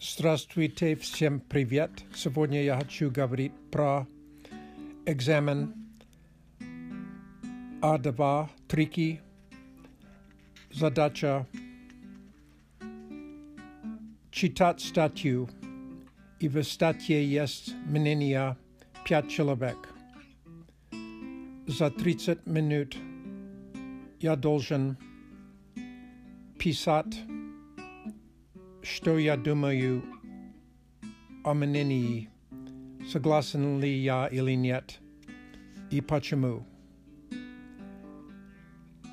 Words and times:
Здравствуйте, 0.00 0.96
всем 0.96 1.40
привет. 1.40 1.90
Сегодня 2.14 2.62
я 2.62 2.76
хочу 2.76 3.10
говорить 3.10 3.52
про 3.70 4.06
экзамен 5.06 5.74
А2, 7.80 8.48
трики, 8.68 9.20
задача 10.72 11.46
читать 14.30 14.80
статью, 14.80 15.48
и 16.40 16.48
в 16.48 16.62
статье 16.64 17.24
есть 17.24 17.72
мнение 17.86 18.56
пять 19.06 19.30
человек. 19.30 19.76
За 21.66 21.90
30 21.90 22.46
минут 22.46 22.96
я 24.20 24.36
должен 24.36 24.98
писать 26.58 27.22
что 28.81 29.17
я 29.17 29.37
думаю 29.37 30.03
о 31.43 31.53
мнении, 31.53 32.29
согласен 33.11 33.79
ли 33.79 33.89
я 33.97 34.27
или 34.27 34.53
нет, 34.53 34.99
и 35.91 36.01
почему. 36.01 36.65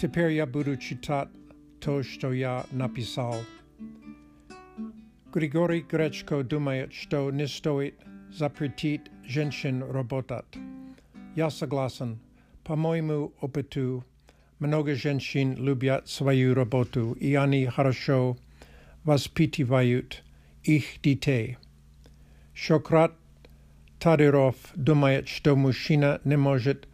Теперь 0.00 0.32
я 0.32 0.46
буду 0.46 0.76
читать 0.76 1.28
то, 1.80 2.02
что 2.02 2.32
я 2.32 2.66
написал. 2.70 3.34
Григорий 5.32 5.82
Гречко 5.82 6.42
думает, 6.42 6.92
что 6.92 7.30
не 7.30 7.46
стоит 7.46 7.96
запретить 8.30 9.02
женщин 9.24 9.82
работать. 9.82 10.56
Я 11.34 11.50
согласен. 11.50 12.20
По 12.64 12.76
моему 12.76 13.32
опыту, 13.40 14.04
много 14.58 14.94
женщин 14.94 15.54
любят 15.56 16.08
свою 16.08 16.54
работу, 16.54 17.12
и 17.12 17.34
они 17.34 17.66
хорошо 17.66 18.36
воспитывают 19.08 20.22
их 20.62 21.00
детей. 21.00 21.56
Шократ 22.52 23.12
Тадиров 23.98 24.54
думает, 24.74 25.28
что 25.28 25.56
мужчина 25.56 26.20
не 26.24 26.36
может 26.36 26.86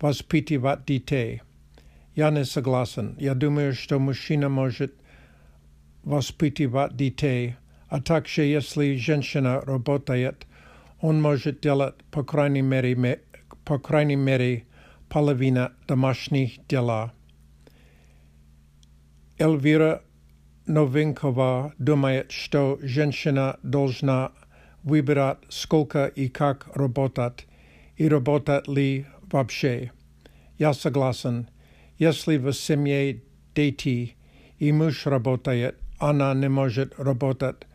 воспитывать 0.00 0.84
детей. 0.84 1.42
Я 2.14 2.30
не 2.30 2.44
согласен. 2.44 3.16
Я 3.18 3.34
думаю, 3.34 3.72
что 3.72 3.98
мужчина 3.98 4.48
может 4.48 4.94
воспитывать 6.04 6.96
детей, 6.96 7.56
а 7.88 8.00
также 8.00 8.42
если 8.42 8.94
женщина 8.94 9.60
работает, 9.60 10.46
он 11.00 11.20
может 11.20 11.62
делать, 11.62 11.96
по 12.12 12.22
крайней 12.22 12.62
мере, 12.62 13.20
по 13.64 13.80
крайней 13.80 14.14
мере 14.14 14.66
половина 15.08 15.72
домашних 15.88 16.64
дела. 16.68 17.12
Эльвира 19.36 20.04
Новинкова 20.67 21.73
думает, 21.77 22.31
что 22.31 22.79
женщина 22.81 23.57
должна 23.63 24.31
выбирать, 24.83 25.39
сколько 25.49 26.05
и 26.05 26.29
как 26.29 26.69
работать, 26.75 27.47
и 27.97 28.07
работать 28.07 28.67
ли 28.67 29.05
вообще. 29.31 29.91
Я 30.57 30.73
согласен. 30.73 31.47
Если 31.97 32.37
в 32.37 32.53
семье 32.53 33.21
дети 33.55 34.15
и 34.59 34.71
муж 34.71 35.05
работает, 35.05 35.77
она 35.99 36.33
не 36.33 36.49
может 36.49 36.97
работать 36.97 37.67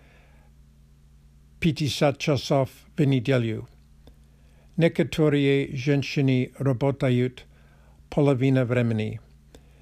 50 1.61 2.19
часов 2.19 2.71
в 2.97 3.03
неделю. 3.03 3.69
Некоторые 4.77 5.75
женщины 5.75 6.53
работают 6.59 7.47
половина 8.11 8.65
времени. 8.65 9.21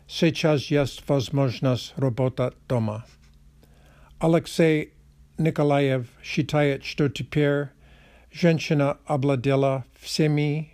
Сейчас 0.08 0.66
есть 0.66 1.08
возможность 1.08 1.94
работать 1.96 2.54
дома. 2.68 3.06
Алексей 4.18 4.92
Николаев 5.38 6.06
считает, 6.22 6.84
что 6.84 7.08
теперь 7.08 7.68
женщина 8.30 8.98
обладала 9.06 9.84
всеми 9.98 10.70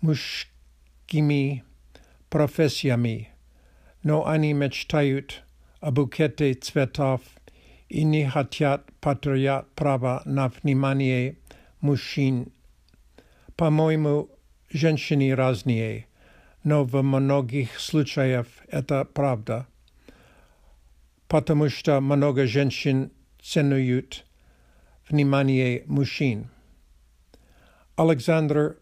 мужскими 0.00 1.62
профессиями, 2.30 3.30
но 4.02 4.26
они 4.26 4.54
мечтают 4.54 5.44
о 5.80 5.90
букете 5.90 6.54
цветов 6.54 7.20
и 7.88 8.02
не 8.02 8.28
хотят 8.28 8.90
потерять 9.00 9.66
право 9.74 10.22
на 10.24 10.48
внимание 10.48 11.36
мужчин. 11.80 12.50
По-моему, 13.56 14.30
женщины 14.70 15.34
разные – 15.34 16.12
но 16.67 16.83
в 16.83 17.01
многих 17.01 17.79
случаях 17.79 18.45
это 18.67 19.05
правда, 19.05 19.67
потому 21.29 21.69
что 21.69 22.01
много 22.01 22.45
женщин 22.45 23.09
ценуют 23.41 24.25
внимание 25.07 25.83
мужчин. 25.85 26.49
Александр 27.95 28.75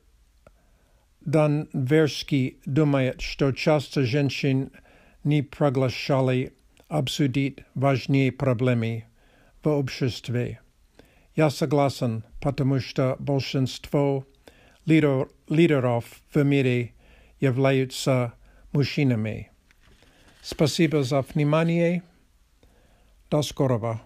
Данверский 1.21 2.57
думает, 2.65 3.21
что 3.21 3.51
часто 3.51 4.01
женщин 4.03 4.71
не 5.23 5.43
приглашали 5.43 6.53
обсудить 6.87 7.59
важные 7.75 8.31
проблемы 8.31 9.05
в 9.61 9.67
обществе. 9.69 10.59
Я 11.35 11.51
согласен, 11.51 12.23
потому 12.41 12.79
что 12.79 13.15
большинство 13.19 14.25
лидер, 14.87 15.27
лидеров 15.47 16.05
в 16.33 16.41
мире 16.41 16.94
являются 17.40 18.32
мужчинами. 18.72 19.50
Спасибо 20.42 21.02
за 21.02 21.22
внимание. 21.22 22.02
До 23.30 23.42
скорого. 23.42 24.00